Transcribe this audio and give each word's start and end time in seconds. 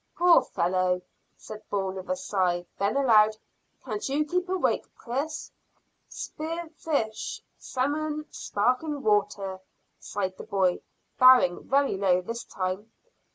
"Poor 0.17 0.41
fellow!" 0.41 1.03
said 1.37 1.61
Bourne, 1.69 1.97
with 1.97 2.09
a 2.09 2.15
sigh. 2.15 2.65
Then 2.79 2.97
aloud 2.97 3.37
"Can't 3.85 4.09
you 4.09 4.25
keep 4.25 4.49
awake, 4.49 4.83
Chris?" 4.95 5.51
"Spear 6.09 6.71
fish 6.75 7.39
salmon 7.59 8.25
sparkling 8.31 9.03
water," 9.03 9.59
sighed 9.99 10.37
the 10.37 10.43
boy, 10.43 10.81
bowing 11.19 11.61
very 11.69 11.97
low 11.97 12.19
this 12.19 12.43
time. 12.45 12.91